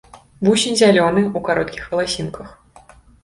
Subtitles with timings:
[0.45, 2.49] Вусень зялёны, у кароткіх валасінках.